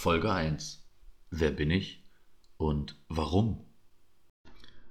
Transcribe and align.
Folge 0.00 0.30
1. 0.30 0.86
Wer 1.32 1.50
bin 1.50 1.72
ich 1.72 2.04
und 2.56 2.94
warum? 3.08 3.66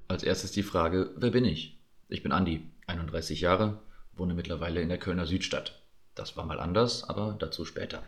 Als 0.10 0.22
erstes 0.22 0.52
die 0.52 0.64
Frage, 0.64 1.14
wer 1.16 1.32
bin 1.32 1.46
ich? 1.46 1.80
Ich 2.10 2.24
bin 2.24 2.34
Andi, 2.34 2.70
31 2.88 3.40
Jahre, 3.40 3.82
wohne 4.18 4.34
mittlerweile 4.34 4.82
in 4.82 4.90
der 4.90 4.98
Kölner 4.98 5.26
Südstadt. 5.26 5.82
Das 6.14 6.36
war 6.36 6.46
mal 6.46 6.60
anders, 6.60 7.06
aber 7.06 7.38
dazu 7.40 7.64
später. 7.64 8.04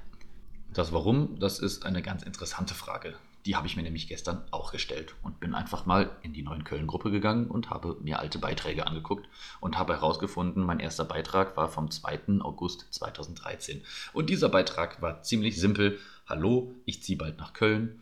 Das 0.74 0.92
Warum, 0.92 1.40
das 1.40 1.60
ist 1.60 1.86
eine 1.86 2.02
ganz 2.02 2.24
interessante 2.24 2.74
Frage. 2.74 3.16
Die 3.46 3.56
habe 3.56 3.68
ich 3.68 3.78
mir 3.78 3.84
nämlich 3.84 4.08
gestern 4.08 4.44
auch 4.52 4.72
gestellt 4.72 5.16
und 5.24 5.40
bin 5.40 5.56
einfach 5.56 5.86
mal 5.86 6.12
in 6.22 6.34
die 6.34 6.44
neuen 6.44 6.66
Köln-Gruppe 6.66 7.10
gegangen 7.10 7.48
und 7.48 7.70
habe 7.70 7.98
mir 8.02 8.20
alte 8.20 8.38
Beiträge 8.38 8.86
angeguckt 8.86 9.30
und 9.62 9.78
habe 9.78 9.94
herausgefunden, 9.94 10.64
mein 10.64 10.80
erster 10.80 11.06
Beitrag 11.06 11.56
war 11.56 11.70
vom 11.70 11.90
2. 11.90 12.42
August 12.42 12.88
2013. 12.92 13.82
Und 14.12 14.30
dieser 14.30 14.50
Beitrag 14.50 15.02
war 15.02 15.24
ziemlich 15.24 15.60
simpel. 15.60 16.00
Hallo, 16.28 16.76
ich 16.86 17.02
ziehe 17.02 17.18
bald 17.18 17.38
nach 17.38 17.54
Köln 17.54 18.02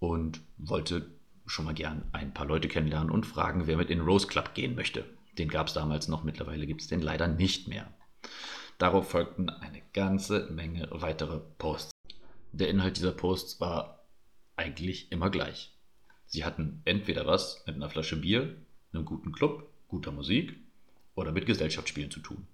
und 0.00 0.40
wollte 0.58 1.06
schon 1.46 1.64
mal 1.64 1.74
gern 1.74 2.04
ein 2.12 2.34
paar 2.34 2.46
Leute 2.46 2.68
kennenlernen 2.68 3.10
und 3.10 3.24
fragen, 3.24 3.66
wer 3.66 3.76
mit 3.76 3.90
in 3.90 3.98
den 3.98 4.06
Rose 4.06 4.26
Club 4.26 4.54
gehen 4.54 4.74
möchte. 4.74 5.04
Den 5.38 5.48
gab 5.48 5.68
es 5.68 5.74
damals 5.74 6.08
noch, 6.08 6.24
mittlerweile 6.24 6.66
gibt 6.66 6.82
es 6.82 6.88
den 6.88 7.00
leider 7.00 7.28
nicht 7.28 7.68
mehr. 7.68 7.86
Darauf 8.78 9.10
folgten 9.10 9.48
eine 9.48 9.80
ganze 9.92 10.50
Menge 10.50 10.88
weitere 10.90 11.38
Posts. 11.58 11.92
Der 12.52 12.68
Inhalt 12.68 12.96
dieser 12.96 13.12
Posts 13.12 13.60
war 13.60 14.01
eigentlich 14.62 15.10
immer 15.10 15.28
gleich. 15.28 15.72
Sie 16.26 16.44
hatten 16.44 16.80
entweder 16.84 17.26
was 17.26 17.62
mit 17.66 17.74
einer 17.76 17.90
Flasche 17.90 18.16
Bier, 18.16 18.54
einem 18.92 19.04
guten 19.04 19.32
Club, 19.32 19.68
guter 19.88 20.12
Musik 20.12 20.56
oder 21.14 21.32
mit 21.32 21.46
Gesellschaftsspielen 21.46 22.10
zu 22.10 22.20
tun. 22.20 22.46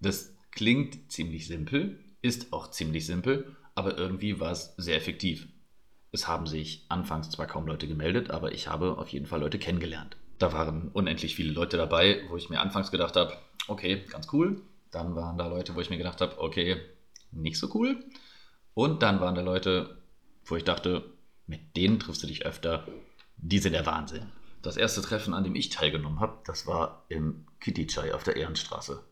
Das 0.00 0.34
klingt 0.50 1.10
ziemlich 1.10 1.46
simpel, 1.46 1.98
ist 2.20 2.52
auch 2.52 2.70
ziemlich 2.70 3.06
simpel, 3.06 3.56
aber 3.74 3.96
irgendwie 3.96 4.40
war 4.40 4.52
es 4.52 4.74
sehr 4.76 4.96
effektiv. 4.96 5.48
Es 6.12 6.28
haben 6.28 6.46
sich 6.46 6.84
anfangs 6.88 7.30
zwar 7.30 7.46
kaum 7.46 7.66
Leute 7.66 7.88
gemeldet, 7.88 8.30
aber 8.30 8.52
ich 8.52 8.68
habe 8.68 8.98
auf 8.98 9.08
jeden 9.08 9.26
Fall 9.26 9.40
Leute 9.40 9.58
kennengelernt. 9.58 10.16
Da 10.38 10.52
waren 10.52 10.88
unendlich 10.88 11.34
viele 11.34 11.52
Leute 11.52 11.76
dabei, 11.76 12.22
wo 12.28 12.36
ich 12.36 12.50
mir 12.50 12.60
anfangs 12.60 12.90
gedacht 12.90 13.16
habe, 13.16 13.36
okay, 13.68 14.04
ganz 14.10 14.32
cool. 14.32 14.60
Dann 14.90 15.14
waren 15.16 15.38
da 15.38 15.46
Leute, 15.46 15.74
wo 15.74 15.80
ich 15.80 15.90
mir 15.90 15.98
gedacht 15.98 16.20
habe, 16.20 16.38
okay, 16.40 16.80
nicht 17.32 17.56
so 17.56 17.70
cool. 17.74 18.04
Und 18.74 19.02
dann 19.02 19.20
waren 19.20 19.34
da 19.34 19.40
Leute, 19.40 19.96
wo 20.46 20.56
ich 20.56 20.64
dachte, 20.64 21.04
mit 21.46 21.76
denen 21.76 21.98
triffst 21.98 22.22
du 22.22 22.26
dich 22.26 22.46
öfter, 22.46 22.86
die 23.36 23.58
sind 23.58 23.72
der 23.72 23.86
Wahnsinn. 23.86 24.26
Das 24.62 24.76
erste 24.76 25.02
Treffen, 25.02 25.34
an 25.34 25.44
dem 25.44 25.54
ich 25.54 25.68
teilgenommen 25.68 26.20
habe, 26.20 26.38
das 26.46 26.66
war 26.66 27.04
im 27.08 27.46
Kitty 27.60 27.86
Chai 27.86 28.14
auf 28.14 28.24
der 28.24 28.36
Ehrenstraße. 28.36 29.04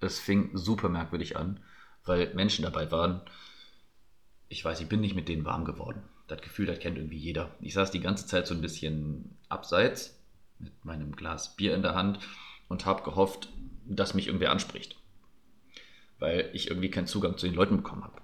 Es 0.00 0.18
fing 0.18 0.50
super 0.52 0.88
merkwürdig 0.88 1.36
an, 1.36 1.60
weil 2.04 2.34
Menschen 2.34 2.62
dabei 2.62 2.90
waren. 2.90 3.22
Ich 4.48 4.64
weiß, 4.64 4.80
ich 4.80 4.88
bin 4.88 5.00
nicht 5.00 5.14
mit 5.14 5.28
denen 5.28 5.44
warm 5.44 5.64
geworden. 5.64 6.02
Das 6.26 6.42
Gefühl, 6.42 6.66
das 6.66 6.78
kennt 6.78 6.98
irgendwie 6.98 7.16
jeder. 7.16 7.54
Ich 7.60 7.72
saß 7.72 7.90
die 7.90 8.00
ganze 8.00 8.26
Zeit 8.26 8.46
so 8.46 8.54
ein 8.54 8.60
bisschen 8.60 9.36
abseits 9.48 10.18
mit 10.58 10.84
meinem 10.84 11.16
Glas 11.16 11.56
Bier 11.56 11.74
in 11.74 11.82
der 11.82 11.94
Hand 11.94 12.18
und 12.68 12.84
habe 12.84 13.02
gehofft, 13.02 13.48
dass 13.86 14.14
mich 14.14 14.26
irgendwer 14.26 14.50
anspricht. 14.50 14.96
Weil 16.18 16.50
ich 16.52 16.68
irgendwie 16.68 16.90
keinen 16.90 17.06
Zugang 17.06 17.38
zu 17.38 17.46
den 17.46 17.54
Leuten 17.54 17.78
bekommen 17.78 18.04
habe. 18.04 18.20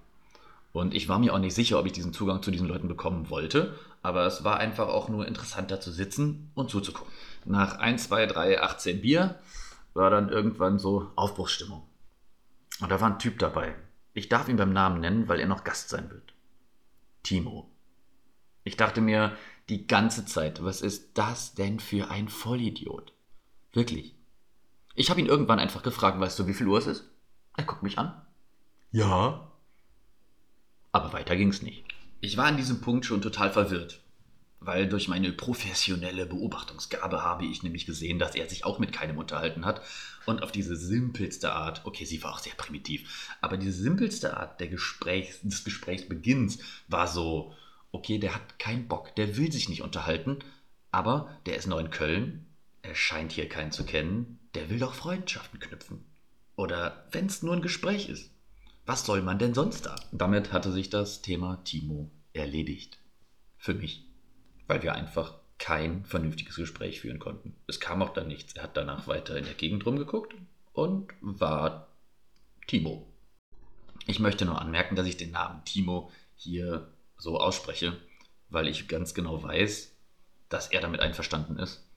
Und 0.74 0.92
ich 0.92 1.08
war 1.08 1.20
mir 1.20 1.32
auch 1.32 1.38
nicht 1.38 1.54
sicher, 1.54 1.78
ob 1.78 1.86
ich 1.86 1.92
diesen 1.92 2.12
Zugang 2.12 2.42
zu 2.42 2.50
diesen 2.50 2.66
Leuten 2.66 2.88
bekommen 2.88 3.30
wollte, 3.30 3.78
aber 4.02 4.26
es 4.26 4.42
war 4.42 4.56
einfach 4.58 4.88
auch 4.88 5.08
nur 5.08 5.24
interessanter 5.24 5.80
zu 5.80 5.92
sitzen 5.92 6.50
und 6.54 6.68
zuzugucken. 6.68 7.12
Nach 7.44 7.78
1, 7.78 8.08
2, 8.08 8.26
3, 8.26 8.60
18 8.60 9.00
Bier 9.00 9.38
war 9.92 10.10
dann 10.10 10.30
irgendwann 10.30 10.80
so 10.80 11.12
Aufbruchsstimmung. 11.14 11.84
Und 12.80 12.90
da 12.90 13.00
war 13.00 13.08
ein 13.08 13.20
Typ 13.20 13.38
dabei. 13.38 13.76
Ich 14.14 14.28
darf 14.28 14.48
ihn 14.48 14.56
beim 14.56 14.72
Namen 14.72 14.98
nennen, 14.98 15.28
weil 15.28 15.38
er 15.38 15.46
noch 15.46 15.62
Gast 15.62 15.90
sein 15.90 16.10
wird. 16.10 16.34
Timo. 17.22 17.70
Ich 18.64 18.76
dachte 18.76 19.00
mir 19.00 19.36
die 19.68 19.86
ganze 19.86 20.26
Zeit, 20.26 20.64
was 20.64 20.82
ist 20.82 21.16
das 21.16 21.54
denn 21.54 21.78
für 21.78 22.10
ein 22.10 22.28
Vollidiot? 22.28 23.12
Wirklich. 23.72 24.16
Ich 24.96 25.08
habe 25.08 25.20
ihn 25.20 25.26
irgendwann 25.26 25.60
einfach 25.60 25.84
gefragt, 25.84 26.18
weißt 26.18 26.36
du, 26.36 26.48
wie 26.48 26.54
viel 26.54 26.66
Uhr 26.66 26.78
es 26.78 26.88
ist? 26.88 27.04
Er 27.56 27.62
guckt 27.62 27.84
mich 27.84 27.96
an. 27.96 28.20
Ja, 28.90 29.52
aber 30.94 31.12
weiter 31.12 31.34
ging 31.36 31.48
es 31.48 31.60
nicht. 31.60 31.84
Ich 32.20 32.36
war 32.36 32.46
an 32.46 32.56
diesem 32.56 32.80
Punkt 32.80 33.04
schon 33.04 33.20
total 33.20 33.50
verwirrt, 33.50 34.00
weil 34.60 34.88
durch 34.88 35.08
meine 35.08 35.32
professionelle 35.32 36.24
Beobachtungsgabe 36.24 37.20
habe 37.20 37.44
ich 37.46 37.64
nämlich 37.64 37.84
gesehen, 37.84 38.20
dass 38.20 38.36
er 38.36 38.48
sich 38.48 38.64
auch 38.64 38.78
mit 38.78 38.92
keinem 38.92 39.18
unterhalten 39.18 39.66
hat 39.66 39.82
und 40.24 40.44
auf 40.44 40.52
diese 40.52 40.76
simpelste 40.76 41.52
Art, 41.52 41.80
okay, 41.84 42.04
sie 42.04 42.22
war 42.22 42.32
auch 42.32 42.38
sehr 42.38 42.54
primitiv, 42.54 43.36
aber 43.40 43.56
diese 43.56 43.82
simpelste 43.82 44.36
Art 44.36 44.60
der 44.60 44.68
Gesprächs, 44.68 45.40
des 45.42 45.64
Gesprächsbeginns 45.64 46.60
war 46.86 47.08
so, 47.08 47.52
okay, 47.90 48.18
der 48.18 48.36
hat 48.36 48.60
keinen 48.60 48.86
Bock, 48.86 49.16
der 49.16 49.36
will 49.36 49.50
sich 49.50 49.68
nicht 49.68 49.82
unterhalten, 49.82 50.38
aber 50.92 51.36
der 51.46 51.56
ist 51.56 51.66
neu 51.66 51.80
in 51.80 51.90
Köln, 51.90 52.46
er 52.82 52.94
scheint 52.94 53.32
hier 53.32 53.48
keinen 53.48 53.72
zu 53.72 53.84
kennen, 53.84 54.38
der 54.54 54.70
will 54.70 54.78
doch 54.78 54.94
Freundschaften 54.94 55.58
knüpfen. 55.58 56.04
Oder 56.54 57.08
wenn 57.10 57.26
es 57.26 57.42
nur 57.42 57.54
ein 57.54 57.62
Gespräch 57.62 58.08
ist. 58.08 58.30
Was 58.86 59.06
soll 59.06 59.22
man 59.22 59.38
denn 59.38 59.54
sonst 59.54 59.86
da? 59.86 59.96
Damit 60.12 60.52
hatte 60.52 60.70
sich 60.70 60.90
das 60.90 61.22
Thema 61.22 61.62
Timo 61.64 62.10
erledigt. 62.34 62.98
Für 63.56 63.72
mich. 63.72 64.04
Weil 64.66 64.82
wir 64.82 64.94
einfach 64.94 65.34
kein 65.58 66.04
vernünftiges 66.04 66.56
Gespräch 66.56 67.00
führen 67.00 67.18
konnten. 67.18 67.56
Es 67.66 67.80
kam 67.80 68.02
auch 68.02 68.12
dann 68.12 68.28
nichts. 68.28 68.54
Er 68.54 68.64
hat 68.64 68.76
danach 68.76 69.06
weiter 69.06 69.38
in 69.38 69.44
der 69.44 69.54
Gegend 69.54 69.86
rumgeguckt 69.86 70.34
und 70.72 71.14
war 71.20 71.88
Timo. 72.66 73.06
Ich 74.06 74.18
möchte 74.18 74.44
nur 74.44 74.60
anmerken, 74.60 74.96
dass 74.96 75.06
ich 75.06 75.16
den 75.16 75.30
Namen 75.30 75.64
Timo 75.64 76.10
hier 76.34 76.92
so 77.16 77.40
ausspreche, 77.40 77.96
weil 78.50 78.68
ich 78.68 78.86
ganz 78.88 79.14
genau 79.14 79.42
weiß, 79.42 79.96
dass 80.50 80.68
er 80.68 80.82
damit 80.82 81.00
einverstanden 81.00 81.58
ist. 81.58 81.88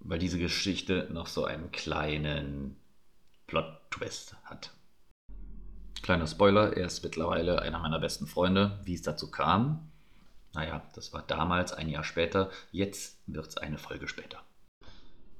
Weil 0.00 0.18
diese 0.18 0.38
Geschichte 0.38 1.08
noch 1.12 1.26
so 1.26 1.44
einen 1.44 1.70
kleinen 1.70 2.76
Plot-Twist 3.46 4.36
hat. 4.44 4.72
Kleiner 6.04 6.26
Spoiler, 6.26 6.76
er 6.76 6.88
ist 6.88 7.02
mittlerweile 7.02 7.62
einer 7.62 7.78
meiner 7.78 7.98
besten 7.98 8.26
Freunde. 8.26 8.78
Wie 8.84 8.92
es 8.92 9.00
dazu 9.00 9.30
kam, 9.30 9.90
naja, 10.52 10.82
das 10.94 11.14
war 11.14 11.22
damals, 11.22 11.72
ein 11.72 11.88
Jahr 11.88 12.04
später. 12.04 12.50
Jetzt 12.72 13.22
wird 13.26 13.46
es 13.46 13.56
eine 13.56 13.78
Folge 13.78 14.06
später. 14.06 14.42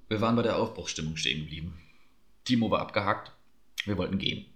Wir 0.08 0.22
waren 0.22 0.36
bei 0.36 0.40
der 0.40 0.56
Aufbruchsstimmung 0.56 1.18
stehen 1.18 1.40
geblieben. 1.40 1.78
Timo 2.44 2.70
war 2.70 2.80
abgehakt. 2.80 3.32
Wir 3.84 3.98
wollten 3.98 4.16
gehen. 4.16 4.46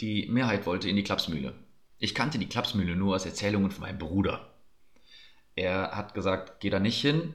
Die 0.00 0.26
Mehrheit 0.28 0.64
wollte 0.64 0.88
in 0.88 0.96
die 0.96 1.04
Klapsmühle. 1.04 1.52
Ich 1.98 2.14
kannte 2.14 2.38
die 2.38 2.48
Klapsmühle 2.48 2.96
nur 2.96 3.16
aus 3.16 3.26
Erzählungen 3.26 3.70
von 3.70 3.82
meinem 3.82 3.98
Bruder. 3.98 4.48
Er 5.56 5.90
hat 5.90 6.14
gesagt, 6.14 6.60
geh 6.60 6.70
da 6.70 6.80
nicht 6.80 7.02
hin. 7.02 7.34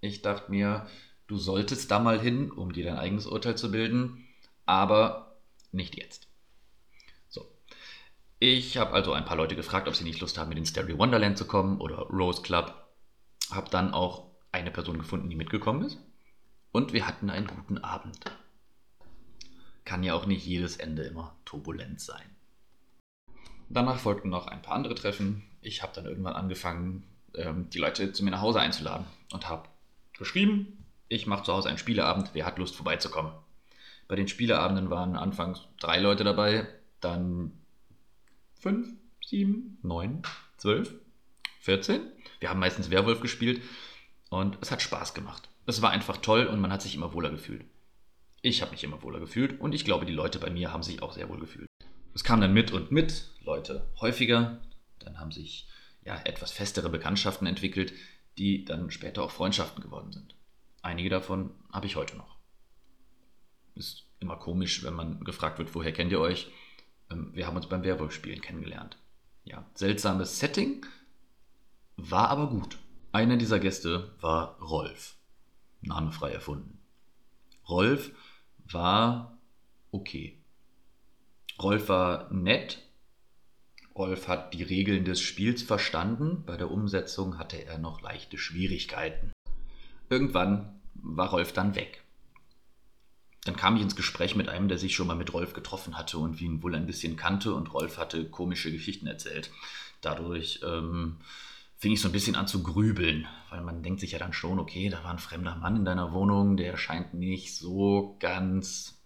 Ich 0.00 0.22
dachte 0.22 0.52
mir, 0.52 0.86
du 1.26 1.38
solltest 1.38 1.90
da 1.90 1.98
mal 1.98 2.20
hin, 2.20 2.52
um 2.52 2.72
dir 2.72 2.84
dein 2.84 2.98
eigenes 2.98 3.26
Urteil 3.26 3.58
zu 3.58 3.72
bilden. 3.72 4.28
Aber 4.64 5.29
nicht 5.72 5.96
jetzt. 5.96 6.28
So. 7.28 7.46
Ich 8.38 8.76
habe 8.76 8.92
also 8.92 9.12
ein 9.12 9.24
paar 9.24 9.36
Leute 9.36 9.56
gefragt, 9.56 9.88
ob 9.88 9.94
sie 9.94 10.04
nicht 10.04 10.20
Lust 10.20 10.38
haben, 10.38 10.48
mit 10.48 10.58
in 10.58 10.66
Stereo 10.66 10.98
Wonderland 10.98 11.38
zu 11.38 11.46
kommen 11.46 11.80
oder 11.80 11.98
Rose 12.08 12.42
Club. 12.42 12.74
Habe 13.50 13.70
dann 13.70 13.92
auch 13.92 14.30
eine 14.52 14.70
Person 14.70 14.98
gefunden, 14.98 15.30
die 15.30 15.36
mitgekommen 15.36 15.84
ist. 15.84 15.98
Und 16.72 16.92
wir 16.92 17.06
hatten 17.06 17.30
einen 17.30 17.46
guten 17.46 17.78
Abend. 17.78 18.18
Kann 19.84 20.02
ja 20.02 20.14
auch 20.14 20.26
nicht 20.26 20.46
jedes 20.46 20.76
Ende 20.76 21.02
immer 21.02 21.36
turbulent 21.44 22.00
sein. 22.00 22.36
Danach 23.68 23.98
folgten 23.98 24.30
noch 24.30 24.46
ein 24.46 24.62
paar 24.62 24.74
andere 24.74 24.94
Treffen. 24.94 25.42
Ich 25.62 25.82
habe 25.82 25.92
dann 25.94 26.06
irgendwann 26.06 26.34
angefangen, 26.34 27.04
ähm, 27.34 27.70
die 27.70 27.78
Leute 27.78 28.12
zu 28.12 28.24
mir 28.24 28.30
nach 28.30 28.40
Hause 28.40 28.60
einzuladen 28.60 29.06
und 29.32 29.48
habe 29.48 29.68
geschrieben, 30.18 30.84
ich 31.08 31.26
mache 31.26 31.44
zu 31.44 31.52
Hause 31.52 31.68
einen 31.68 31.78
Spieleabend, 31.78 32.30
wer 32.34 32.46
hat 32.46 32.58
Lust 32.58 32.76
vorbeizukommen. 32.76 33.32
Bei 34.10 34.16
den 34.16 34.26
Spieleabenden 34.26 34.90
waren 34.90 35.14
anfangs 35.14 35.68
drei 35.78 36.00
Leute 36.00 36.24
dabei, 36.24 36.66
dann 36.98 37.52
fünf, 38.54 38.88
sieben, 39.24 39.78
neun, 39.82 40.22
zwölf, 40.56 40.92
vierzehn. 41.60 42.00
Wir 42.40 42.50
haben 42.50 42.58
meistens 42.58 42.90
Werwolf 42.90 43.20
gespielt 43.20 43.62
und 44.28 44.58
es 44.62 44.72
hat 44.72 44.82
Spaß 44.82 45.14
gemacht. 45.14 45.48
Es 45.64 45.80
war 45.80 45.90
einfach 45.92 46.16
toll 46.16 46.46
und 46.46 46.58
man 46.58 46.72
hat 46.72 46.82
sich 46.82 46.96
immer 46.96 47.14
wohler 47.14 47.30
gefühlt. 47.30 47.64
Ich 48.42 48.62
habe 48.62 48.72
mich 48.72 48.82
immer 48.82 49.00
wohler 49.00 49.20
gefühlt 49.20 49.60
und 49.60 49.76
ich 49.76 49.84
glaube, 49.84 50.06
die 50.06 50.12
Leute 50.12 50.40
bei 50.40 50.50
mir 50.50 50.72
haben 50.72 50.82
sich 50.82 51.02
auch 51.02 51.12
sehr 51.12 51.28
wohl 51.28 51.38
gefühlt. 51.38 51.68
Es 52.12 52.24
kam 52.24 52.40
dann 52.40 52.52
mit 52.52 52.72
und 52.72 52.90
mit 52.90 53.30
Leute 53.42 53.86
häufiger. 54.00 54.60
Dann 54.98 55.20
haben 55.20 55.30
sich 55.30 55.68
ja 56.04 56.20
etwas 56.24 56.50
festere 56.50 56.90
Bekanntschaften 56.90 57.46
entwickelt, 57.46 57.92
die 58.38 58.64
dann 58.64 58.90
später 58.90 59.22
auch 59.22 59.30
Freundschaften 59.30 59.84
geworden 59.84 60.10
sind. 60.10 60.34
Einige 60.82 61.10
davon 61.10 61.54
habe 61.72 61.86
ich 61.86 61.94
heute 61.94 62.16
noch. 62.16 62.39
Ist 63.80 64.04
immer 64.18 64.36
komisch, 64.36 64.84
wenn 64.84 64.92
man 64.92 65.24
gefragt 65.24 65.58
wird, 65.58 65.74
woher 65.74 65.90
kennt 65.90 66.12
ihr 66.12 66.20
euch? 66.20 66.50
Ähm, 67.10 67.30
wir 67.32 67.46
haben 67.46 67.56
uns 67.56 67.66
beim 67.66 67.82
Werwolf-Spielen 67.82 68.42
kennengelernt. 68.42 68.98
Ja, 69.44 69.64
seltsames 69.72 70.38
Setting, 70.38 70.84
war 71.96 72.28
aber 72.28 72.50
gut. 72.50 72.76
Einer 73.10 73.38
dieser 73.38 73.58
Gäste 73.58 74.14
war 74.20 74.58
Rolf. 74.60 75.16
Name 75.80 76.12
frei 76.12 76.30
erfunden. 76.30 76.78
Rolf 77.70 78.12
war 78.70 79.38
okay. 79.92 80.36
Rolf 81.58 81.88
war 81.88 82.30
nett, 82.30 82.82
Rolf 83.96 84.28
hat 84.28 84.52
die 84.52 84.62
Regeln 84.62 85.06
des 85.06 85.22
Spiels 85.22 85.62
verstanden, 85.62 86.44
bei 86.44 86.58
der 86.58 86.70
Umsetzung 86.70 87.38
hatte 87.38 87.64
er 87.64 87.78
noch 87.78 88.02
leichte 88.02 88.36
Schwierigkeiten. 88.36 89.32
Irgendwann 90.10 90.82
war 90.92 91.30
Rolf 91.30 91.54
dann 91.54 91.74
weg. 91.76 92.04
Dann 93.44 93.56
kam 93.56 93.76
ich 93.76 93.82
ins 93.82 93.96
Gespräch 93.96 94.36
mit 94.36 94.48
einem, 94.48 94.68
der 94.68 94.78
sich 94.78 94.94
schon 94.94 95.06
mal 95.06 95.16
mit 95.16 95.32
Rolf 95.32 95.54
getroffen 95.54 95.96
hatte 95.96 96.18
und 96.18 96.40
ihn 96.40 96.62
wohl 96.62 96.74
ein 96.74 96.86
bisschen 96.86 97.16
kannte 97.16 97.54
und 97.54 97.72
Rolf 97.72 97.96
hatte 97.96 98.28
komische 98.28 98.70
Geschichten 98.70 99.06
erzählt. 99.06 99.50
Dadurch 100.02 100.60
ähm, 100.62 101.16
fing 101.76 101.92
ich 101.92 102.00
so 102.00 102.08
ein 102.08 102.12
bisschen 102.12 102.36
an 102.36 102.46
zu 102.46 102.62
grübeln, 102.62 103.26
weil 103.48 103.62
man 103.62 103.82
denkt 103.82 104.00
sich 104.00 104.12
ja 104.12 104.18
dann 104.18 104.34
schon, 104.34 104.58
okay, 104.58 104.90
da 104.90 105.02
war 105.02 105.10
ein 105.10 105.18
fremder 105.18 105.56
Mann 105.56 105.76
in 105.76 105.84
deiner 105.86 106.12
Wohnung, 106.12 106.58
der 106.58 106.76
scheint 106.76 107.14
nicht 107.14 107.56
so 107.56 108.16
ganz 108.20 109.00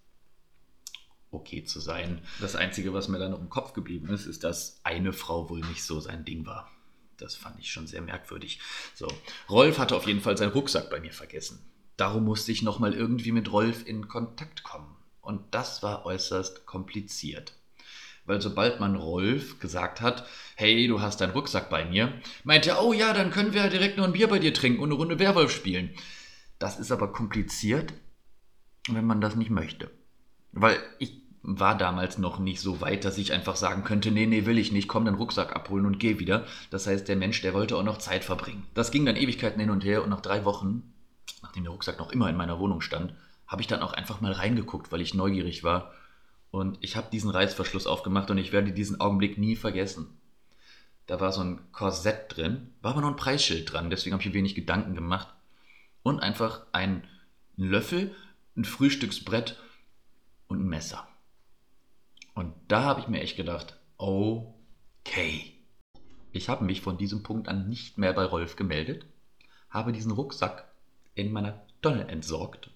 okay 1.31 1.65
zu 1.65 1.81
sein. 1.81 2.21
Das 2.41 2.57
Einzige, 2.57 2.93
was 2.93 3.09
mir 3.09 3.19
dann 3.19 3.33
noch 3.33 3.41
im 3.41 3.51
Kopf 3.51 3.73
geblieben 3.73 4.09
ist, 4.09 4.27
ist, 4.27 4.43
dass 4.43 4.81
eine 4.83 5.13
Frau 5.13 5.49
wohl 5.51 5.61
nicht 5.61 5.85
so 5.85 6.01
sein 6.01 6.25
Ding 6.25 6.47
war. 6.47 6.71
Das 7.17 7.37
fand 7.37 7.61
ich 7.61 7.71
schon 7.71 7.87
sehr 7.87 8.03
merkwürdig. 8.03 8.61
So, 8.95 9.09
Rolf 9.49 9.79
hatte 9.79 9.97
auf 9.97 10.07
jeden 10.07 10.21
Fall 10.21 10.37
seinen 10.37 10.53
Rucksack 10.53 10.91
bei 10.91 11.01
mir 11.01 11.13
vergessen. 11.13 11.61
Darum 11.97 12.25
musste 12.25 12.53
ich 12.53 12.63
nochmal 12.63 12.95
irgendwie 12.95 13.33
mit 13.33 13.53
Rolf 13.53 13.87
in 13.87 14.09
Kontakt 14.09 14.63
kommen. 14.63 14.97
Und 15.21 15.43
das 15.55 15.83
war 15.83 16.05
äußerst 16.05 16.67
kompliziert. 16.67 17.55
Weil 18.27 18.41
sobald 18.41 18.81
man 18.81 18.97
Rolf 18.97 19.59
gesagt 19.59 20.01
hat, 20.01 20.27
hey, 20.57 20.87
du 20.87 21.01
hast 21.01 21.21
deinen 21.21 21.33
Rucksack 21.33 21.69
bei 21.69 21.85
mir, 21.85 22.13
meinte 22.43 22.71
er, 22.71 22.83
oh 22.83 22.93
ja, 22.93 23.13
dann 23.13 23.31
können 23.31 23.53
wir 23.53 23.63
ja 23.63 23.69
direkt 23.69 23.97
noch 23.97 24.05
ein 24.05 24.13
Bier 24.13 24.29
bei 24.29 24.39
dir 24.39 24.55
trinken 24.55 24.81
und 24.81 24.89
eine 24.89 24.95
Runde 24.95 25.19
Werwolf 25.19 25.53
spielen. 25.53 25.91
Das 26.59 26.79
ist 26.79 26.91
aber 26.91 27.13
kompliziert, 27.13 27.93
wenn 28.89 29.05
man 29.05 29.21
das 29.21 29.35
nicht 29.37 29.51
möchte. 29.51 29.91
Weil 30.53 30.79
ich 30.99 31.21
war 31.43 31.77
damals 31.77 32.17
noch 32.17 32.39
nicht 32.39 32.61
so 32.61 32.81
weit, 32.81 33.05
dass 33.05 33.19
ich 33.19 33.35
einfach 33.35 33.57
sagen 33.57 33.85
könnte, 33.85 34.11
nee, 34.11 34.25
nee, 34.25 34.47
will 34.47 34.57
ich 34.57 34.73
nicht, 34.73 34.89
komm 34.89 35.05
den 35.05 35.17
Rucksack 35.17 35.55
abholen 35.55 35.85
und 35.85 36.01
geh 36.01 36.19
wieder. 36.19 36.47
Das 36.71 36.87
heißt, 36.87 37.07
der 37.07 37.17
Mensch, 37.17 37.43
der 37.43 37.53
wollte 37.53 37.77
auch 37.77 37.83
noch 37.83 37.99
Zeit 37.99 38.25
verbringen. 38.25 38.67
Das 38.73 38.91
ging 38.91 39.05
dann 39.05 39.17
Ewigkeiten 39.17 39.61
hin 39.61 39.69
und 39.69 39.85
her 39.85 40.03
und 40.03 40.09
nach 40.09 40.23
drei 40.23 40.47
Wochen, 40.47 40.94
nachdem 41.45 41.65
der 41.65 41.73
Rucksack 41.73 41.99
noch 41.99 42.11
immer 42.11 42.29
in 42.29 42.37
meiner 42.37 42.59
Wohnung 42.59 42.81
stand, 42.81 43.15
habe 43.47 43.63
ich 43.63 43.69
dann 43.69 43.83
auch 43.83 43.93
einfach 43.93 44.21
mal 44.21 44.33
reingeguckt, 44.33 44.91
weil 44.91 45.01
ich 45.01 45.15
neugierig 45.15 45.63
war. 45.63 45.93
Und 46.51 46.79
ich 46.81 46.97
habe 46.97 47.11
diesen 47.13 47.31
Reißverschluss 47.31 47.87
aufgemacht 47.87 48.31
und 48.31 48.39
ich 48.39 48.53
werde 48.53 48.73
diesen 48.73 49.01
Augenblick 49.01 49.39
nie 49.39 49.55
vergessen. 49.55 50.09
Da 51.07 51.21
war 51.21 51.33
so 51.33 51.43
ein 51.43 51.61
Korsett 51.73 52.35
drin, 52.37 52.73
war 52.81 52.93
aber 52.93 53.03
noch 53.03 53.11
ein 53.11 53.17
Preisschild 53.17 53.71
dran, 53.71 53.91
deswegen 53.91 54.15
habe 54.15 54.23
ich 54.23 54.29
mir 54.29 54.35
wenig 54.35 54.55
Gedanken 54.55 54.95
gemacht. 54.95 55.29
Und 56.03 56.21
einfach 56.21 56.67
ein 56.73 57.07
Löffel, 57.57 58.15
ein 58.57 58.65
Frühstücksbrett 58.65 59.59
und 60.49 60.61
ein 60.61 60.69
Messer. 60.69 61.07
Und 62.35 62.55
da 62.69 62.85
habe 62.85 63.01
ich 63.01 63.09
mir 63.09 63.21
echt 63.21 63.37
gedacht, 63.37 63.79
okay. 63.99 65.53
Ich 66.33 66.49
habe 66.49 66.65
mich 66.65 66.81
von 66.81 66.97
diesem 66.97 67.23
Punkt 67.23 67.49
an 67.49 67.69
nicht 67.69 67.99
mehr 67.99 68.13
bei 68.13 68.25
Rolf 68.25 68.57
gemeldet, 68.57 69.07
habe 69.71 69.93
diesen 69.93 70.11
Rucksack 70.11 70.74
in 71.15 71.33
meiner 71.33 71.63
Tonne 71.83 72.09
entsorgt. 72.09 72.71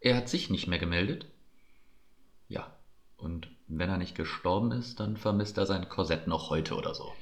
Er 0.00 0.16
hat 0.16 0.28
sich 0.28 0.50
nicht 0.50 0.66
mehr 0.66 0.78
gemeldet. 0.78 1.26
Ja, 2.48 2.76
und 3.16 3.48
wenn 3.68 3.88
er 3.88 3.96
nicht 3.96 4.14
gestorben 4.14 4.72
ist, 4.72 5.00
dann 5.00 5.16
vermisst 5.16 5.56
er 5.58 5.66
sein 5.66 5.88
Korsett 5.88 6.26
noch 6.26 6.50
heute 6.50 6.74
oder 6.74 6.94
so. 6.94 7.12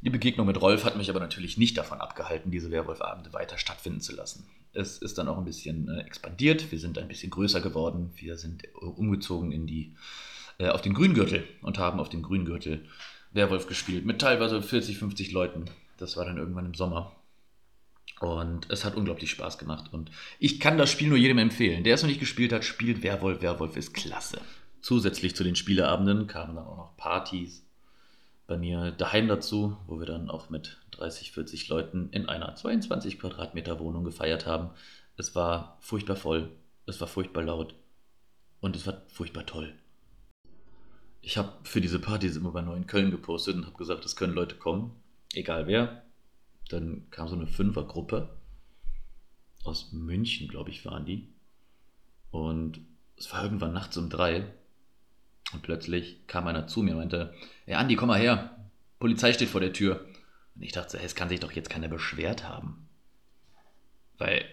Die 0.00 0.10
Begegnung 0.10 0.46
mit 0.46 0.60
Rolf 0.60 0.84
hat 0.84 0.96
mich 0.96 1.10
aber 1.10 1.20
natürlich 1.20 1.58
nicht 1.58 1.76
davon 1.78 2.00
abgehalten, 2.00 2.50
diese 2.50 2.70
Werwolfabende 2.70 3.32
weiter 3.32 3.58
stattfinden 3.58 4.00
zu 4.00 4.14
lassen. 4.14 4.46
Es 4.72 4.98
ist 4.98 5.18
dann 5.18 5.28
auch 5.28 5.38
ein 5.38 5.44
bisschen 5.44 5.88
äh, 5.88 6.02
expandiert, 6.02 6.70
wir 6.70 6.78
sind 6.78 6.98
ein 6.98 7.08
bisschen 7.08 7.30
größer 7.30 7.60
geworden, 7.60 8.12
wir 8.16 8.36
sind 8.36 8.64
umgezogen 8.74 9.52
in 9.52 9.66
die 9.66 9.94
äh, 10.58 10.68
auf 10.68 10.82
den 10.82 10.94
Grüngürtel 10.94 11.44
und 11.62 11.78
haben 11.78 11.98
auf 11.98 12.08
dem 12.08 12.22
Grüngürtel 12.22 12.86
Werwolf 13.32 13.66
gespielt 13.66 14.04
mit 14.04 14.20
teilweise 14.20 14.62
40, 14.62 14.98
50 14.98 15.32
Leuten. 15.32 15.66
Das 15.98 16.16
war 16.16 16.24
dann 16.24 16.36
irgendwann 16.36 16.66
im 16.66 16.74
Sommer. 16.74 17.12
Und 18.20 18.70
es 18.70 18.84
hat 18.84 18.96
unglaublich 18.96 19.30
Spaß 19.30 19.58
gemacht. 19.58 19.92
Und 19.92 20.10
ich 20.38 20.58
kann 20.58 20.78
das 20.78 20.90
Spiel 20.90 21.08
nur 21.08 21.18
jedem 21.18 21.38
empfehlen. 21.38 21.84
Der 21.84 21.94
es 21.94 22.02
noch 22.02 22.08
nicht 22.08 22.20
gespielt 22.20 22.52
hat, 22.52 22.64
spielt 22.64 23.02
Werwolf. 23.02 23.42
Werwolf 23.42 23.76
ist 23.76 23.92
klasse. 23.92 24.40
Zusätzlich 24.80 25.36
zu 25.36 25.44
den 25.44 25.56
Spieleabenden 25.56 26.26
kamen 26.26 26.56
dann 26.56 26.64
auch 26.64 26.76
noch 26.76 26.96
Partys 26.96 27.66
bei 28.46 28.56
mir 28.56 28.92
daheim 28.92 29.28
dazu, 29.28 29.76
wo 29.86 29.98
wir 29.98 30.06
dann 30.06 30.30
auch 30.30 30.50
mit 30.50 30.78
30, 30.92 31.32
40 31.32 31.68
Leuten 31.68 32.08
in 32.12 32.28
einer 32.28 32.54
22 32.54 33.18
Quadratmeter 33.18 33.80
Wohnung 33.80 34.04
gefeiert 34.04 34.46
haben. 34.46 34.70
Es 35.16 35.34
war 35.34 35.76
furchtbar 35.80 36.16
voll, 36.16 36.52
es 36.86 37.00
war 37.00 37.08
furchtbar 37.08 37.42
laut 37.42 37.74
und 38.60 38.76
es 38.76 38.86
war 38.86 39.02
furchtbar 39.08 39.44
toll 39.44 39.74
ich 41.26 41.36
habe 41.36 41.52
für 41.64 41.80
diese 41.80 41.98
Partys 41.98 42.36
immer 42.36 42.52
bei 42.52 42.62
Neuen 42.62 42.86
Köln 42.86 43.10
gepostet 43.10 43.56
und 43.56 43.66
habe 43.66 43.76
gesagt, 43.76 44.04
es 44.04 44.14
können 44.14 44.32
Leute 44.32 44.54
kommen, 44.54 44.92
egal 45.34 45.66
wer. 45.66 46.05
Dann 46.68 47.08
kam 47.10 47.28
so 47.28 47.36
eine 47.36 47.46
Fünfergruppe 47.46 48.36
aus 49.64 49.92
München, 49.92 50.48
glaube 50.48 50.70
ich, 50.70 50.84
waren 50.84 51.06
die. 51.06 51.28
Und 52.30 52.80
es 53.16 53.32
war 53.32 53.42
irgendwann 53.42 53.72
nachts 53.72 53.96
um 53.96 54.10
drei. 54.10 54.52
Und 55.52 55.62
plötzlich 55.62 56.26
kam 56.26 56.46
einer 56.46 56.66
zu 56.66 56.82
mir 56.82 56.92
und 56.92 56.98
meinte, 56.98 57.34
hey 57.64 57.74
Andi, 57.74 57.96
komm 57.96 58.08
mal 58.08 58.18
her, 58.18 58.68
Polizei 58.98 59.32
steht 59.32 59.48
vor 59.48 59.60
der 59.60 59.72
Tür. 59.72 60.04
Und 60.54 60.62
ich 60.62 60.72
dachte, 60.72 60.98
es 60.98 61.14
kann 61.14 61.28
sich 61.28 61.40
doch 61.40 61.52
jetzt 61.52 61.70
keiner 61.70 61.88
beschwert 61.88 62.48
haben. 62.48 62.88
Weil, 64.18 64.44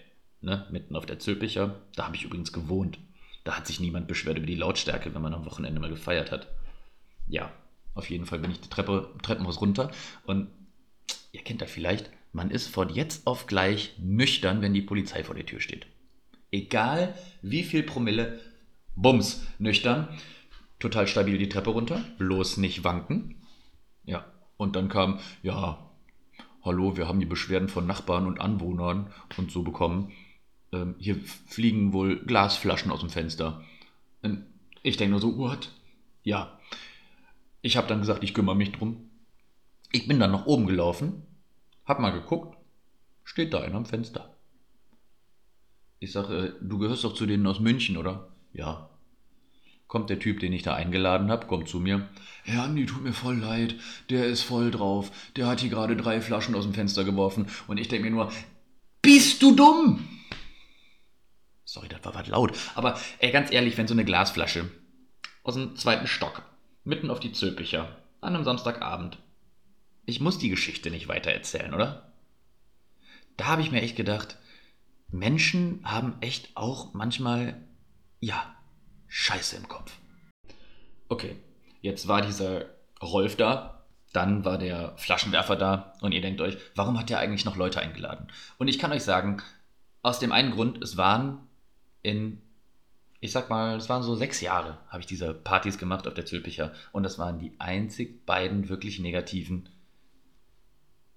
ne, 0.41 0.67
mitten 0.71 0.95
auf 0.95 1.05
der 1.05 1.19
Zülpicher, 1.19 1.81
da 1.95 2.05
habe 2.05 2.15
ich 2.15 2.23
übrigens 2.23 2.53
gewohnt. 2.53 2.99
Da 3.43 3.57
hat 3.57 3.67
sich 3.67 3.79
niemand 3.79 4.07
beschwert 4.07 4.37
über 4.37 4.47
die 4.47 4.55
Lautstärke, 4.55 5.13
wenn 5.15 5.21
man 5.21 5.33
am 5.33 5.45
Wochenende 5.45 5.79
mal 5.79 5.89
gefeiert 5.89 6.31
hat 6.31 6.47
ja, 7.27 7.51
auf 7.93 8.09
jeden 8.09 8.25
Fall 8.25 8.39
bin 8.39 8.51
ich 8.51 8.59
die 8.59 8.69
Treppe, 8.69 9.13
Treppenhaus 9.21 9.61
runter. 9.61 9.91
Und 10.25 10.49
ihr 11.33 11.41
kennt 11.43 11.61
das 11.61 11.71
vielleicht, 11.71 12.09
man 12.31 12.49
ist 12.49 12.67
von 12.67 12.89
jetzt 12.89 13.27
auf 13.27 13.47
gleich 13.47 13.95
nüchtern, 13.99 14.61
wenn 14.61 14.73
die 14.73 14.81
Polizei 14.81 15.23
vor 15.23 15.35
der 15.35 15.45
Tür 15.45 15.59
steht. 15.59 15.87
Egal 16.51 17.15
wie 17.41 17.63
viel 17.63 17.83
Promille, 17.83 18.39
bums, 18.95 19.45
nüchtern, 19.59 20.07
total 20.79 21.07
stabil 21.07 21.37
die 21.37 21.49
Treppe 21.49 21.71
runter, 21.71 22.05
bloß 22.19 22.57
nicht 22.57 22.83
wanken. 22.83 23.35
Ja, 24.05 24.25
und 24.57 24.75
dann 24.75 24.89
kam, 24.89 25.19
ja, 25.41 25.89
hallo, 26.63 26.95
wir 26.95 27.07
haben 27.07 27.19
die 27.19 27.25
Beschwerden 27.25 27.67
von 27.67 27.87
Nachbarn 27.87 28.27
und 28.27 28.39
Anwohnern 28.39 29.11
und 29.37 29.51
so 29.51 29.63
bekommen. 29.63 30.11
Ähm, 30.71 30.95
hier 30.99 31.15
fliegen 31.47 31.93
wohl 31.93 32.23
Glasflaschen 32.25 32.91
aus 32.91 32.99
dem 32.99 33.09
Fenster. 33.09 33.63
Und 34.21 34.45
ich 34.83 34.97
denke 34.97 35.11
nur 35.11 35.21
so, 35.21 35.37
what? 35.37 35.71
Ja, 36.23 36.59
ich 37.61 37.75
habe 37.75 37.87
dann 37.87 38.01
gesagt, 38.01 38.23
ich 38.23 38.33
kümmere 38.35 38.55
mich 38.55 38.71
drum. 38.71 39.09
Ich 39.95 40.07
bin 40.07 40.19
dann 40.19 40.31
nach 40.31 40.47
oben 40.47 40.65
gelaufen, 40.65 41.21
hab 41.85 41.99
mal 41.99 42.09
geguckt, 42.09 42.57
steht 43.23 43.53
da 43.53 43.61
einer 43.61 43.75
am 43.75 43.85
Fenster. 43.85 44.35
Ich 45.99 46.11
sage, 46.11 46.35
äh, 46.35 46.53
du 46.61 46.79
gehörst 46.79 47.03
doch 47.03 47.13
zu 47.13 47.27
denen 47.27 47.45
aus 47.45 47.59
München, 47.59 47.95
oder? 47.95 48.35
Ja. 48.53 48.89
Kommt 49.87 50.09
der 50.09 50.17
Typ, 50.17 50.39
den 50.39 50.51
ich 50.51 50.63
da 50.63 50.73
eingeladen 50.73 51.29
habe, 51.29 51.45
kommt 51.45 51.69
zu 51.69 51.79
mir. 51.79 52.09
Herr 52.43 52.63
Andi, 52.63 52.87
tut 52.87 53.03
mir 53.03 53.13
voll 53.13 53.37
leid, 53.37 53.75
der 54.09 54.25
ist 54.25 54.41
voll 54.41 54.71
drauf. 54.71 55.11
Der 55.35 55.45
hat 55.45 55.59
hier 55.59 55.69
gerade 55.69 55.95
drei 55.95 56.21
Flaschen 56.21 56.55
aus 56.55 56.63
dem 56.63 56.73
Fenster 56.73 57.03
geworfen. 57.03 57.45
Und 57.67 57.77
ich 57.77 57.87
denke 57.87 58.09
mir 58.09 58.15
nur, 58.15 58.31
bist 59.03 59.43
du 59.43 59.55
dumm? 59.55 60.07
Sorry, 61.65 61.87
das 61.87 62.03
war 62.03 62.15
was 62.15 62.27
laut. 62.27 62.57
Aber 62.73 62.97
ey, 63.19 63.31
ganz 63.31 63.51
ehrlich, 63.51 63.77
wenn 63.77 63.87
so 63.87 63.93
eine 63.93 64.05
Glasflasche 64.05 64.71
aus 65.43 65.53
dem 65.53 65.75
zweiten 65.75 66.07
Stock 66.07 66.41
mitten 66.83 67.11
auf 67.11 67.19
die 67.19 67.31
Zülpicher, 67.31 67.95
an 68.21 68.33
einem 68.33 68.43
Samstagabend. 68.43 69.19
Ich 70.05 70.19
muss 70.19 70.37
die 70.37 70.49
Geschichte 70.49 70.91
nicht 70.91 71.07
weiter 71.07 71.31
erzählen, 71.31 71.73
oder? 71.73 72.11
Da 73.37 73.45
habe 73.45 73.61
ich 73.61 73.71
mir 73.71 73.81
echt 73.81 73.95
gedacht, 73.95 74.37
Menschen 75.09 75.79
haben 75.83 76.15
echt 76.21 76.55
auch 76.55 76.93
manchmal, 76.93 77.61
ja, 78.19 78.55
Scheiße 79.07 79.55
im 79.55 79.67
Kopf. 79.67 79.91
Okay, 81.07 81.35
jetzt 81.81 82.07
war 82.07 82.21
dieser 82.21 82.65
Rolf 83.01 83.35
da, 83.35 83.85
dann 84.11 84.43
war 84.43 84.57
der 84.57 84.97
Flaschenwerfer 84.97 85.55
da 85.55 85.93
und 86.01 86.11
ihr 86.11 86.21
denkt 86.21 86.41
euch, 86.41 86.57
warum 86.75 86.99
hat 86.99 87.09
er 87.09 87.19
eigentlich 87.19 87.45
noch 87.45 87.55
Leute 87.55 87.79
eingeladen? 87.79 88.27
Und 88.57 88.67
ich 88.67 88.79
kann 88.79 88.91
euch 88.91 89.03
sagen, 89.03 89.41
aus 90.01 90.19
dem 90.19 90.31
einen 90.31 90.51
Grund, 90.51 90.83
es 90.83 90.97
waren 90.97 91.47
in 92.01 92.41
ich 93.23 93.31
sag 93.31 93.49
mal, 93.49 93.77
es 93.77 93.87
waren 93.87 94.03
so 94.03 94.15
sechs 94.15 94.41
Jahre, 94.41 94.79
habe 94.89 94.99
ich 94.99 95.05
diese 95.05 95.33
Partys 95.33 95.77
gemacht 95.77 96.09
auf 96.09 96.13
der 96.13 96.25
Zülpicher. 96.25 96.73
Und 96.91 97.03
das 97.03 97.17
waren 97.17 97.39
die 97.39 97.53
einzig 97.57 98.25
beiden 98.25 98.67
wirklich 98.67 98.99
negativen 98.99 99.69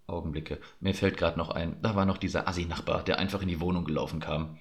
Augenblicke. 0.06 0.60
Mir 0.80 0.94
fällt 0.94 1.16
gerade 1.16 1.38
noch 1.38 1.50
ein, 1.50 1.80
da 1.82 1.94
war 1.94 2.06
noch 2.06 2.18
dieser 2.18 2.48
Assi-Nachbar, 2.48 3.02
der 3.02 3.18
einfach 3.18 3.42
in 3.42 3.48
die 3.48 3.60
Wohnung 3.60 3.84
gelaufen 3.84 4.20
kam 4.20 4.58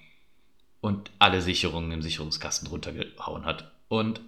und 0.80 1.10
alle 1.18 1.42
Sicherungen 1.42 1.92
im 1.92 2.02
Sicherungskasten 2.02 2.68
runtergehauen 2.68 3.44
hat. 3.44 3.72
Und 3.88 4.20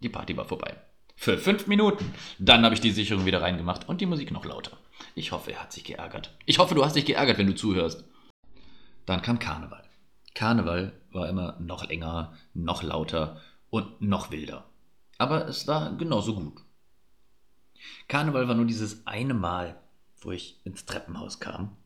die 0.00 0.08
Party 0.08 0.36
war 0.36 0.44
vorbei. 0.44 0.76
Für 1.16 1.36
fünf 1.36 1.66
Minuten. 1.66 2.14
Dann 2.38 2.64
habe 2.64 2.74
ich 2.74 2.80
die 2.80 2.92
Sicherung 2.92 3.26
wieder 3.26 3.42
reingemacht 3.42 3.88
und 3.88 4.00
die 4.00 4.06
Musik 4.06 4.30
noch 4.30 4.44
lauter. 4.44 4.78
Ich 5.14 5.32
hoffe, 5.32 5.52
er 5.52 5.62
hat 5.62 5.72
sich 5.72 5.84
geärgert. 5.84 6.34
Ich 6.46 6.58
hoffe, 6.58 6.74
du 6.74 6.84
hast 6.84 6.96
dich 6.96 7.04
geärgert, 7.04 7.36
wenn 7.38 7.46
du 7.46 7.54
zuhörst. 7.54 8.04
Dann 9.06 9.22
kam 9.22 9.38
Karneval. 9.38 9.82
Karneval 10.34 10.92
war 11.12 11.28
immer 11.28 11.56
noch 11.60 11.86
länger, 11.88 12.32
noch 12.54 12.82
lauter 12.82 13.40
und 13.68 14.00
noch 14.00 14.30
wilder. 14.30 14.64
Aber 15.18 15.46
es 15.46 15.66
war 15.66 15.94
genauso 15.96 16.34
gut. 16.34 16.62
Karneval 18.08 18.48
war 18.48 18.54
nur 18.54 18.66
dieses 18.66 19.06
eine 19.06 19.34
Mal, 19.34 19.78
wo 20.20 20.32
ich 20.32 20.60
ins 20.64 20.86
Treppenhaus 20.86 21.40
kam 21.40 21.76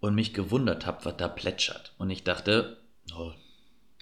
und 0.00 0.14
mich 0.14 0.34
gewundert 0.34 0.86
habe, 0.86 1.04
was 1.04 1.16
da 1.16 1.28
plätschert. 1.28 1.94
Und 1.98 2.10
ich 2.10 2.24
dachte, 2.24 2.78
oh, 3.14 3.32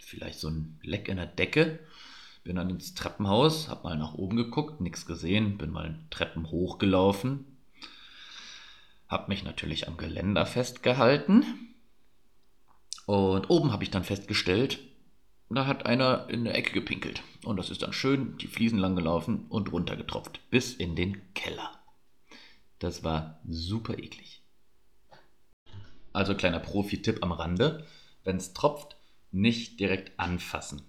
vielleicht 0.01 0.39
so 0.39 0.49
ein 0.49 0.79
Leck 0.83 1.09
in 1.09 1.17
der 1.17 1.27
Decke. 1.27 1.79
Bin 2.43 2.57
dann 2.57 2.71
ins 2.71 2.95
Treppenhaus, 2.95 3.69
habe 3.69 3.85
mal 3.85 3.99
nach 3.99 4.15
oben 4.15 4.37
geguckt, 4.37 4.81
nichts 4.81 5.05
gesehen, 5.05 5.59
bin 5.59 5.71
mal 5.71 5.99
Treppen 6.09 6.51
hochgelaufen, 6.51 7.45
habe 9.09 9.29
mich 9.29 9.45
natürlich 9.45 9.89
am 9.89 9.99
Geländer 9.99 10.47
festgehalten 10.47 11.45
und 13.05 13.51
oben 13.51 13.73
habe 13.73 13.85
ich 13.85 13.91
dann 13.91 14.05
festgestellt, 14.05 14.79
da 15.51 15.67
hat 15.67 15.85
einer 15.85 16.29
in 16.29 16.45
der 16.45 16.55
Ecke 16.55 16.73
gepinkelt. 16.73 17.23
Und 17.45 17.57
das 17.57 17.71
ist 17.71 17.83
dann 17.83 17.93
schön 17.93 18.39
die 18.39 18.47
Fliesen 18.47 18.79
lang 18.79 18.95
gelaufen 18.95 19.47
und 19.49 19.73
runtergetropft. 19.73 20.41
Bis 20.51 20.75
in 20.75 20.95
den 20.95 21.21
Keller. 21.35 21.80
Das 22.81 23.05
war 23.05 23.41
super 23.47 23.99
eklig. 23.99 24.43
Also 26.13 26.35
kleiner 26.35 26.59
Profi-Tipp 26.59 27.23
am 27.23 27.31
Rande. 27.31 27.87
Wenn 28.25 28.37
es 28.37 28.53
tropft, 28.53 28.97
nicht 29.31 29.79
direkt 29.79 30.19
anfassen. 30.19 30.83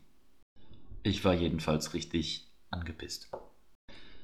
Ich 1.03 1.23
war 1.23 1.33
jedenfalls 1.33 1.93
richtig 1.93 2.47
angepisst. 2.71 3.29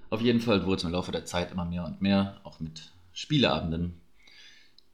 Auf 0.10 0.22
jeden 0.22 0.42
Fall 0.42 0.66
wurde 0.66 0.78
es 0.78 0.84
im 0.84 0.92
Laufe 0.92 1.12
der 1.12 1.26
Zeit 1.26 1.52
immer 1.52 1.66
mehr 1.66 1.86
und 1.86 2.02
mehr, 2.02 2.42
auch 2.44 2.60
mit 2.60 2.92
Spieleabenden 3.14 4.02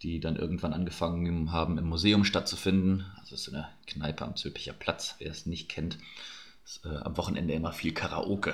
die 0.04 0.20
dann 0.20 0.36
irgendwann 0.36 0.74
angefangen 0.74 1.52
haben, 1.52 1.78
im 1.78 1.88
Museum 1.88 2.26
stattzufinden. 2.26 3.06
Also 3.20 3.36
so 3.38 3.52
eine 3.52 3.70
Kneipe 3.88 4.26
am 4.26 4.36
Zülpicher 4.36 4.74
Platz, 4.74 5.16
wer 5.20 5.32
es 5.32 5.46
nicht 5.46 5.70
kennt. 5.70 5.98
Ist, 6.66 6.86
äh, 6.86 6.98
am 6.98 7.18
Wochenende 7.18 7.54
immer 7.54 7.72
viel 7.72 7.94
Karaoke. 7.94 8.54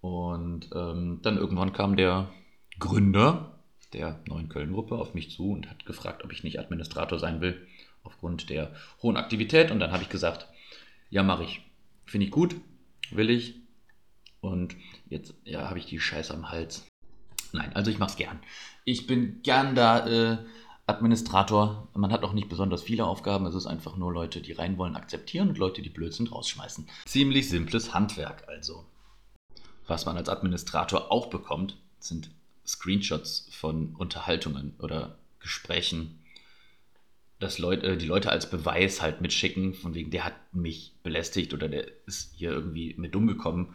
Und 0.00 0.70
ähm, 0.74 1.20
dann 1.22 1.36
irgendwann 1.36 1.72
kam 1.72 1.96
der 1.96 2.30
Gründer 2.78 3.52
der 3.92 4.20
neuen 4.26 4.48
Köln-Gruppe 4.48 4.96
auf 4.96 5.14
mich 5.14 5.30
zu 5.30 5.50
und 5.50 5.68
hat 5.68 5.84
gefragt, 5.84 6.24
ob 6.24 6.32
ich 6.32 6.44
nicht 6.44 6.58
Administrator 6.58 7.18
sein 7.18 7.40
will, 7.40 7.66
aufgrund 8.02 8.50
der 8.50 8.72
hohen 9.02 9.16
Aktivität. 9.16 9.70
Und 9.70 9.80
dann 9.80 9.92
habe 9.92 10.02
ich 10.02 10.08
gesagt, 10.08 10.48
ja, 11.10 11.22
mache 11.22 11.44
ich. 11.44 11.62
Finde 12.06 12.26
ich 12.26 12.32
gut, 12.32 12.56
will 13.10 13.30
ich. 13.30 13.60
Und 14.40 14.76
jetzt 15.08 15.34
ja, 15.44 15.68
habe 15.68 15.78
ich 15.78 15.86
die 15.86 16.00
Scheiße 16.00 16.32
am 16.34 16.50
Hals. 16.50 16.86
Nein, 17.52 17.70
also 17.74 17.90
ich 17.90 17.98
mache 17.98 18.10
es 18.10 18.16
gern. 18.16 18.40
Ich 18.84 19.06
bin 19.06 19.42
gern 19.42 19.74
da 19.74 20.06
äh, 20.06 20.38
Administrator. 20.86 21.88
Man 21.94 22.12
hat 22.12 22.24
auch 22.24 22.32
nicht 22.32 22.48
besonders 22.48 22.82
viele 22.82 23.04
Aufgaben. 23.04 23.46
Es 23.46 23.54
ist 23.54 23.66
einfach 23.66 23.96
nur 23.96 24.12
Leute, 24.12 24.40
die 24.40 24.52
rein 24.52 24.78
wollen, 24.78 24.96
akzeptieren 24.96 25.50
und 25.50 25.58
Leute, 25.58 25.82
die 25.82 25.90
blöd 25.90 26.14
sind, 26.14 26.32
rausschmeißen. 26.32 26.88
Ziemlich 27.04 27.48
simples 27.48 27.94
Handwerk 27.94 28.48
also. 28.48 28.84
Was 29.86 30.06
man 30.06 30.16
als 30.16 30.28
Administrator 30.28 31.12
auch 31.12 31.26
bekommt, 31.26 31.76
sind 32.00 32.30
Screenshots 32.66 33.48
von 33.50 33.94
Unterhaltungen 33.96 34.74
oder 34.78 35.18
Gesprächen, 35.40 36.18
dass 37.38 37.58
Leute, 37.58 37.86
äh, 37.86 37.96
die 37.96 38.06
Leute 38.06 38.30
als 38.30 38.48
Beweis 38.48 39.02
halt 39.02 39.20
mitschicken, 39.20 39.74
von 39.74 39.94
wegen, 39.94 40.10
der 40.10 40.24
hat 40.24 40.54
mich 40.54 40.94
belästigt 41.02 41.52
oder 41.52 41.68
der 41.68 41.86
ist 42.06 42.34
hier 42.36 42.52
irgendwie 42.52 42.94
mit 42.96 43.14
dumm 43.14 43.26
gekommen. 43.26 43.74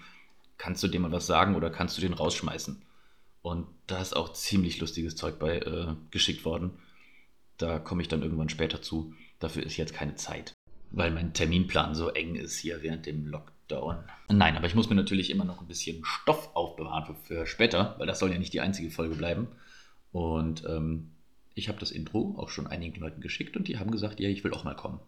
Kannst 0.57 0.81
du 0.83 0.87
dem 0.87 1.03
mal 1.03 1.11
was 1.11 1.27
sagen 1.27 1.55
oder 1.55 1.69
kannst 1.69 1.97
du 1.97 2.01
den 2.01 2.13
rausschmeißen? 2.13 2.81
Und 3.41 3.67
da 3.85 4.01
ist 4.01 4.15
auch 4.15 4.33
ziemlich 4.33 4.79
lustiges 4.79 5.15
Zeug 5.15 5.37
bei 5.39 5.59
äh, 5.59 5.95
geschickt 6.11 6.45
worden. 6.45 6.71
Da 7.57 7.79
komme 7.79 8.01
ich 8.01 8.07
dann 8.07 8.23
irgendwann 8.23 8.49
später 8.49 8.81
zu. 8.81 9.13
Dafür 9.39 9.63
ist 9.63 9.77
jetzt 9.77 9.93
keine 9.93 10.15
Zeit, 10.15 10.53
weil 10.91 11.11
mein 11.11 11.33
Terminplan 11.33 11.93
so 11.93 12.09
eng 12.09 12.35
ist 12.35 12.57
hier 12.57 12.81
während 12.81 13.05
dem 13.05 13.27
Lockdown. 13.69 14.03
Nein, 14.29 14.57
aber 14.57 14.67
ich 14.67 14.75
muss 14.75 14.89
mir 14.89 14.95
natürlich 14.95 15.29
immer 15.29 15.45
noch 15.45 15.61
ein 15.61 15.67
bisschen 15.67 16.03
Stoff 16.05 16.55
aufbewahren 16.55 17.15
für, 17.23 17.45
später, 17.45 17.95
weil 17.97 18.07
das 18.07 18.19
soll 18.19 18.31
ja 18.31 18.37
nicht 18.37 18.53
die 18.53 18.61
einzige 18.61 18.89
Folge 18.89 19.15
bleiben. 19.15 19.47
Und 20.11 20.63
ähm, 20.67 21.11
ich 21.53 21.69
habe 21.69 21.79
das 21.79 21.91
Intro 21.91 22.35
auch 22.37 22.49
schon 22.49 22.67
einigen 22.67 22.99
Leuten 22.99 23.21
geschickt 23.21 23.57
und 23.57 23.67
die 23.67 23.77
haben 23.77 23.91
gesagt, 23.91 24.19
ja, 24.19 24.29
ich 24.29 24.43
will 24.43 24.53
auch 24.53 24.63
mal 24.63 24.75
kommen. 24.75 24.99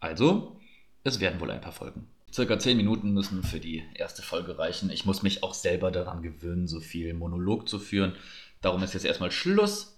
Also, 0.00 0.60
es 1.04 1.20
werden 1.20 1.40
wohl 1.40 1.50
ein 1.50 1.60
paar 1.60 1.72
Folgen. 1.72 2.06
Circa 2.32 2.58
zehn 2.58 2.76
Minuten 2.76 3.12
müssen 3.12 3.42
für 3.42 3.60
die 3.60 3.84
erste 3.94 4.22
Folge 4.22 4.58
reichen. 4.58 4.90
Ich 4.90 5.06
muss 5.06 5.22
mich 5.22 5.42
auch 5.42 5.54
selber 5.54 5.90
daran 5.90 6.22
gewöhnen, 6.22 6.66
so 6.66 6.80
viel 6.80 7.14
Monolog 7.14 7.68
zu 7.68 7.78
führen. 7.78 8.14
Darum 8.60 8.82
ist 8.82 8.94
jetzt 8.94 9.06
erstmal 9.06 9.30
Schluss. 9.30 9.96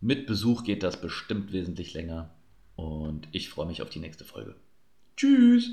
Mit 0.00 0.26
Besuch 0.26 0.64
geht 0.64 0.82
das 0.82 1.00
bestimmt 1.00 1.52
wesentlich 1.52 1.94
länger. 1.94 2.34
Und 2.74 3.28
ich 3.32 3.48
freue 3.48 3.66
mich 3.66 3.80
auf 3.80 3.90
die 3.90 4.00
nächste 4.00 4.24
Folge. 4.24 4.56
Tschüss! 5.16 5.70